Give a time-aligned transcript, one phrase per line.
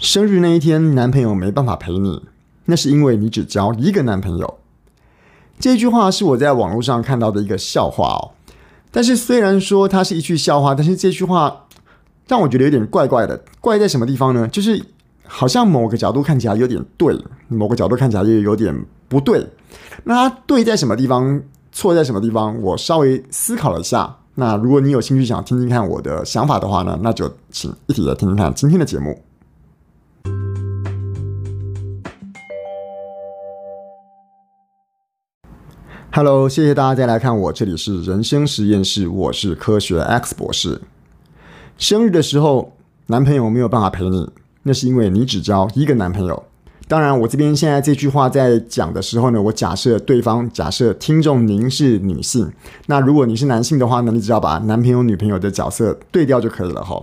[0.00, 2.22] 生日那一天，男朋友没办法陪你，
[2.64, 4.58] 那是因为你只交一个男朋友。
[5.58, 8.32] 这句话是我在网络上看到的一个笑话哦。
[8.90, 11.66] 但是虽然说它是一句笑话，但是这句话
[12.26, 13.44] 让我觉得有点怪怪的。
[13.60, 14.48] 怪在什么地方呢？
[14.48, 14.82] 就是
[15.26, 17.14] 好像某个角度看起来有点对，
[17.48, 18.74] 某个角度看起来又有点
[19.06, 19.46] 不对。
[20.04, 21.42] 那它对在什么地方？
[21.72, 22.58] 错在什么地方？
[22.62, 24.16] 我稍微思考了一下。
[24.36, 29.22] 那如果你有兴趣想听听看我的想法的话呢，那就请一起来听听看今天的节目。
[36.12, 40.80] Hello，谢谢大家再来看我，这里是人生实验室，我是科学 X 博士。
[41.78, 42.72] 生日的时候，
[43.06, 44.28] 男朋友没有办法陪你，
[44.64, 46.42] 那是因为你只交一个男朋友。
[46.88, 52.52] 当然，我这边现在这句话在讲的时候呢，我假设对方，假设听众您是女性，
[52.86, 57.00] 那如果你是男性的话呢，你只要把男朋友、女朋友的角色对调就可以了哈。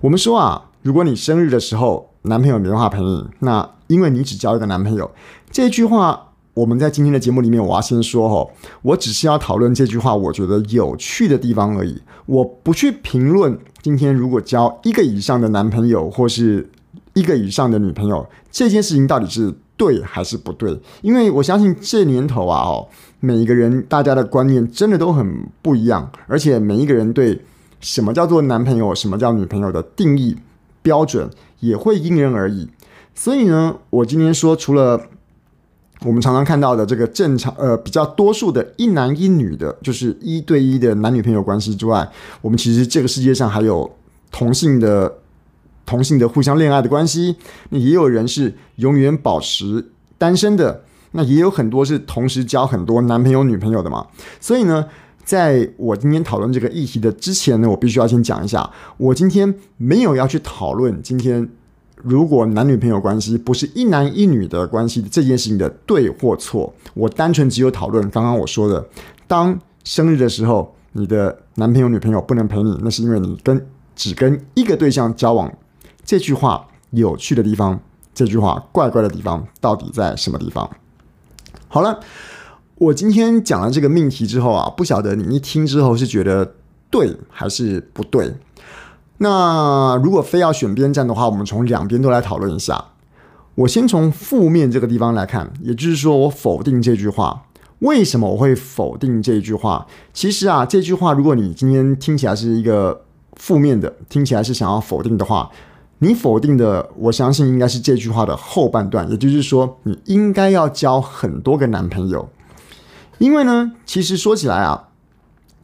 [0.00, 5.08] 我们说啊，如果你生日的时候男朋友没办法陪你，那因为你只交一个男朋友，
[5.52, 6.24] 这句话。
[6.58, 8.50] 我们在今天的节目里面，我要先说哈，
[8.82, 11.96] 我只是要讨论这句话，我觉得有趣的地方而已。
[12.26, 16.68] 我不去评论今天如果交一个以上的男朋友或是
[17.14, 22.88] 一个以上的女朋友这件事情到底是对还是不对，因为我相信这年头啊，哦，
[23.20, 27.40] 每一个人大家的观念真的都很不一样，而且每一个人对
[27.78, 30.36] 什么叫做男朋友、什么叫女朋友的定义
[30.82, 32.68] 标准也会因人而异。
[33.14, 35.00] 所以呢，我今天说除了。
[36.04, 42.08] 我们常常看到的这个正常呃比较多数的一男一女的，就是一对一的男女朋友关系之外，
[42.40, 43.90] 我们其实这个世界上还有
[44.30, 45.12] 同性的
[45.84, 47.34] 同性的互相恋爱的关系，
[47.70, 54.06] 那也有人是永远保持单身的，那也有很多是同时交很多男朋友女朋友的嘛。
[54.40, 54.86] 所以呢，
[55.24, 61.48] 在我今天讨论这个议题的之前呢，我必须要先讲一下，我今天没有要去讨论今天。
[62.02, 68.86] 如果男女朋友关系不是一男一女的关系，这件事情的对或错，我单纯只有讨论刚刚我说的，
[69.26, 73.66] 当生日的时候，你的男朋友女朋友不能陪你，那是因为你跟
[73.96, 75.52] 只跟一个对象交往。
[76.04, 77.80] 这句话有趣的地方，
[78.14, 80.70] 这句话怪怪的地方到底在什么地方？
[81.66, 82.00] 好了，
[82.76, 86.54] 我今天讲了这个命题之后啊，不晓得你一听之后是觉得
[86.90, 88.32] 对还是不对？
[89.18, 92.84] 那如果非要选边站的话，我们从两边都来讨论一下。
[93.56, 97.42] 我先从负面这个地方来看，也就是说，我否定这句话。
[97.80, 99.86] 为什么我会否定这句话？
[100.12, 105.50] 其实啊，这句话如果你今天听起来是一个负面的，听起来是想要否定的话，
[105.98, 112.28] 你否定的，我相信应该是这句话的后半段，也就是说，你应该要交很多个男朋友。
[113.18, 114.90] 因为呢，其实说起来啊，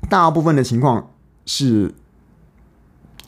[0.09, 1.11] 大部分的情况
[1.47, 1.95] 是。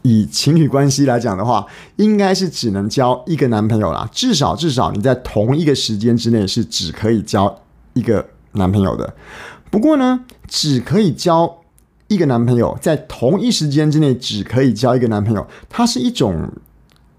[0.07, 4.09] 以情侣关系来讲的话，应该是只能交一个男朋友啦。
[4.13, 7.63] 至少至少你在同一个时间之内是只可以交
[7.95, 9.13] 一个男朋友的。
[9.71, 11.59] 不过呢，只可以交
[12.07, 16.53] 一个男朋友，在同一时间之内只可以交一个男朋友，它是一种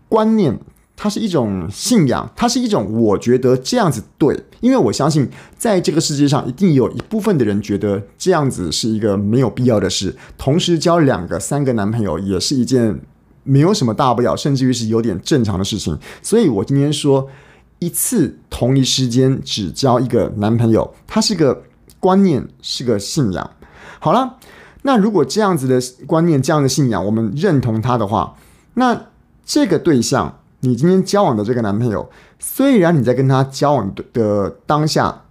[0.08, 0.58] 观念。
[1.00, 13.00] 它是一种信仰，它是一种我觉得这样子对，因为我相信在这个世界上一定有一部分的人觉得这样子是一个没有必要的事，同时交两个、三个男朋友也是一件
[13.44, 15.96] 没有什么大不了，甚至于是有点正常的事情。
[16.24, 17.30] 所以我今天说
[17.78, 21.62] 一次同一时间只交一个男朋友，它是个
[22.00, 23.52] 观念，是个信仰。
[24.00, 24.38] 好了，
[24.82, 28.36] 那如果这样子的观念、这样的信仰，我们认同它的话，
[28.74, 29.10] 那
[29.46, 30.40] 这个对象。
[30.62, 32.10] 你今天交往的这个男朋友，
[32.40, 35.24] 虽然你在跟他交往的的当下，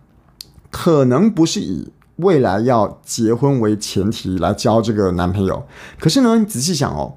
[0.70, 5.66] 可能不是以未来要结婚为前提来交这个男朋友，
[5.98, 7.14] 可是呢，你仔细想哦，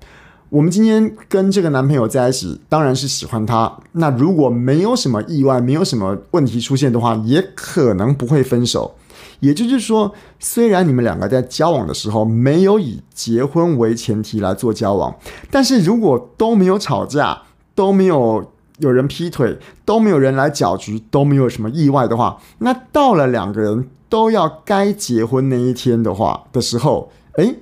[0.49, 3.71] 我们今天跟这个男朋友在一起，当然是喜欢他。
[3.91, 8.95] 那如果没有什么意外，没有什么问题出现的话，也可能不会分手。
[9.39, 15.15] 也就是说，虽然你们两个在交往的时候没有以结婚为前提来做交往，
[15.49, 17.43] 但是如果都没有吵架，
[17.75, 27.55] 都没有有人劈腿，都没有人来搅局，都没有什么意外的话，那到了两个人都要该结婚那一天的话的时候，诶，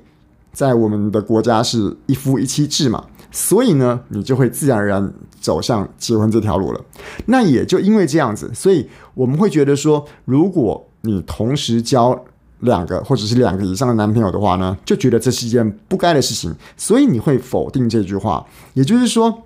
[0.54, 5.12] 在我们的国家是一夫一妻制嘛，所以呢，你就会自然而然
[5.42, 6.80] 走向结婚这条路了。
[7.25, 12.24] 那也就因为这样子，所以我们会觉得说，如果你同时交
[12.60, 19.44] 两个或者是两个以上的男朋友的话呢，就觉得这是一件不该的事情，所以你会否定这句话，也就是说。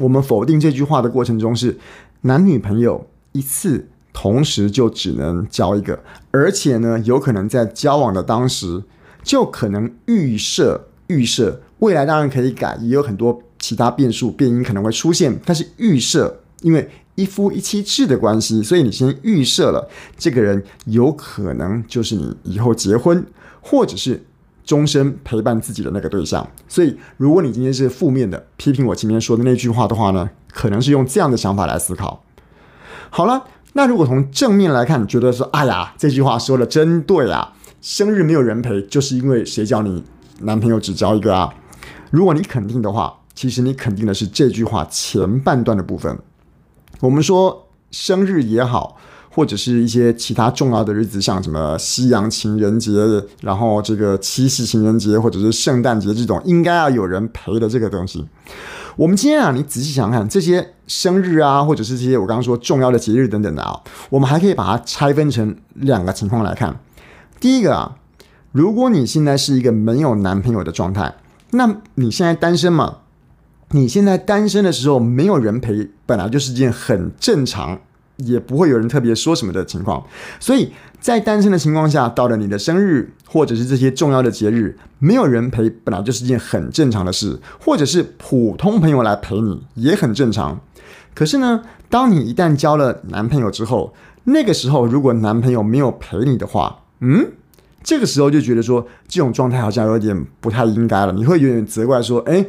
[0.00, 1.78] 我们否定这句话的过程中是，
[2.22, 8.82] 男女朋友一次同时就只能交一个，而且呢，有可能在交往的当时
[9.22, 23.24] 就可能预设预设未来当然可以改，也有很多其他变数变因可能会出现，但是预设，因为一夫一妻制的关系，所以你先预设了这个人有可能就是你以后结婚
[23.60, 24.22] 或者是
[24.70, 26.48] 终身陪伴自己的那个对象。
[26.68, 32.22] 所以，如果你今天是负面的批评我今天说的那句话的话呢，可能是用这样的想法来思考。
[33.10, 40.04] 好了，那如果从正面来看，你觉得说，哎呀，这句话说的真对啊，生日没有人陪，就是因为谁叫你
[40.42, 41.52] 男朋友只交一个啊？
[42.12, 46.16] 如果你肯定的话，其实你肯定的是这句话前半段的部分。
[47.00, 48.96] 我们说生日也好，
[49.30, 52.90] 或者是一些其他重要的日子，像什么西洋情人节，
[53.40, 58.26] 然后这个七夕情人节，或者是圣诞节这种，应该要有人陪的这个东西。
[58.96, 63.80] 我们今天啊，你仔细想想，这些生日啊，或者是这些我刚刚说重要的节日等等的啊，
[64.10, 66.80] 我们还可以把它拆分成两个情况来看。
[67.38, 67.96] 第一个啊，
[68.52, 71.14] 如果你现在是一个没有男朋友的状态，
[71.52, 72.96] 那你现在单身嘛？
[73.70, 77.78] 你现在单身的时候没有人陪，本来就是件很正常，
[78.24, 80.04] 也不会有人特别说什么的情况。
[80.38, 90.60] 所以在单身的情况下，到了你的生日或者是这些重要的节日，没有人陪，本来就是件很正常的事，或者是普通朋友来陪你也很正常。
[91.14, 93.94] 可是呢，当你一旦交了男朋友之后，
[94.24, 97.32] 那个时候如果男朋友没有陪你的话，嗯，
[97.82, 102.46] 这个时候就觉得说这种状态好像有点不太应该了，你会有点责怪说，哎。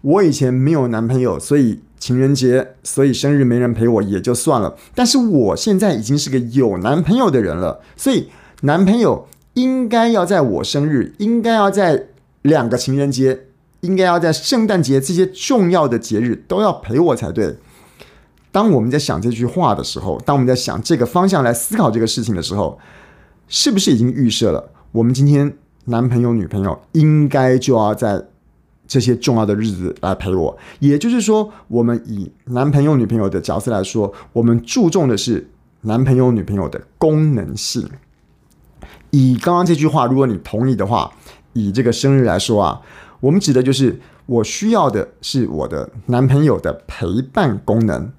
[0.00, 4.76] 我以前没有男朋友，所以情人节，所以生日没人陪我也就算了。
[4.94, 8.28] 但是我现在已经是个有男朋友的人了，所以
[8.62, 12.06] 男朋友应该要在我生日，应该要在
[12.42, 13.46] 两个情人节，
[13.80, 17.56] 应该要在圣诞节这些重要的节日都要陪我才对。
[18.50, 22.78] 当我们在想这句话的时候，当我们在想这个方向来思考这个事情的时候，
[23.46, 25.52] 是不是已经预设了我们今天
[25.84, 28.24] 男朋友、女朋友应该就要在
[28.88, 35.50] 这些重要的日子来陪我，也就是说，我们以男朋友、女朋友的角色来说，我们注重的是
[35.82, 37.86] 男朋友、女朋友的功能性。
[39.10, 41.12] 以刚刚这句话，如果你同意的话，
[41.52, 42.80] 以这个生日来说啊，
[43.20, 48.10] 我们指的就是我需要的是我的男朋友的陪伴功能。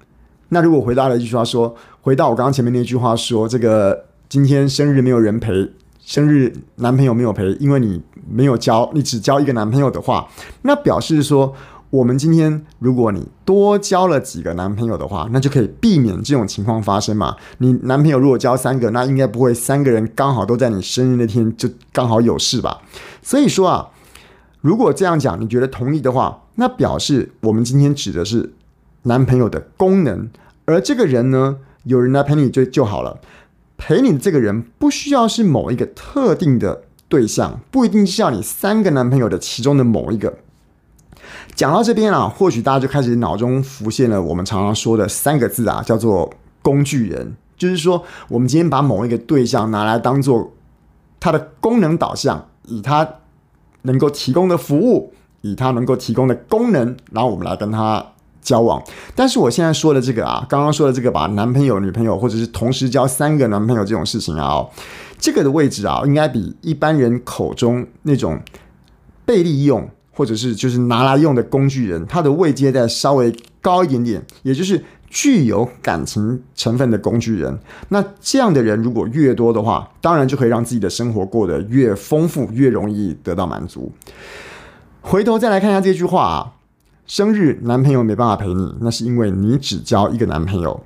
[0.50, 5.72] 那如果回答了一句话说，回到我刚刚前面那句话说，这个今天生日没有人陪。
[6.02, 10.28] 生日男朋友没有陪，因为你没有交，你只交一个男朋友的话，
[10.62, 11.54] 那表示说，
[11.90, 17.36] 我们今天如果你多交了几个男朋友的话，那就可以避免这种情况发生嘛。
[17.58, 22.80] 你男朋友如果交三个，那应该不会三个人刚好都在你生日那天就刚好有事吧？
[23.22, 23.88] 所以说啊，
[24.60, 28.52] 如果这样讲，你觉得同意的话，那表示我们今天指的是
[29.02, 30.28] 男朋友的功能，
[30.66, 33.20] 而这个人呢，有人来陪你就就好了。
[33.82, 40.38] 陪你这个人不需要是某一个特定的对象，不一定是要你三个男朋友的其中的某一个。
[41.54, 47.36] 讲到这边啊，或许大家就开始脑中浮现了我们常常说的三个字啊，叫做工具人。
[47.58, 50.52] 就是说，我们今天把某一个对象拿来当做
[51.18, 53.16] 他的功能导向，以他
[53.82, 58.12] 能够提供的服务，以他能够提供的功能，然后我们来跟他。
[58.42, 58.82] 交往，
[59.14, 64.70] 但是我现在说的这个啊，刚刚说的这个把男朋友、女朋友，或者是同时交三个男朋友这种事情啊，哦，
[65.18, 68.40] 这个的位置啊，应该比一般人口中那种
[69.24, 77.58] 被利用，或者是就是拿来用的工具人，他的位阶再稍微高一点点，也就是具有感情成分的工具人。
[77.90, 83.92] 那这样的人如果越多的话，当然就可以让自己的生活过得越丰富，越容易得到满足。
[85.02, 86.52] 回头再来看一下这句话啊。
[87.10, 90.80] 生日男朋友没办法陪你，那是因为你只交一个男朋友。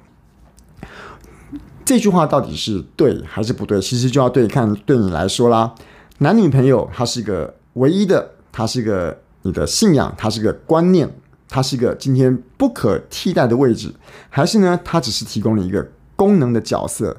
[1.84, 3.78] 这句话到底是对还是不对？
[3.78, 5.74] 其实就要对看对你来说啦。
[6.20, 11.14] 男女朋友它是一个唯一的，它是一个你的信仰，它是个观念，
[11.46, 13.94] 它是一个今天不可替代的位置，
[14.30, 14.80] 还是呢？
[14.82, 17.14] 它只是提供了一个功能的角色，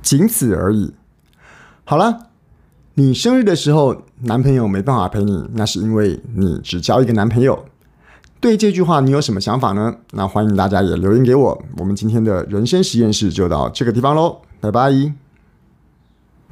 [0.00, 0.94] 仅此而已。
[1.84, 2.28] 好了，
[2.94, 7.66] 你生日的时候男朋友没办法陪你，那是因为你只交一个男朋友。
[8.46, 9.92] 对这句话你有什么想法呢？
[10.12, 11.60] 那欢迎大家也留言给我。
[11.78, 15.25] 我们今天的人生实验室就到这个地方喽，拜拜。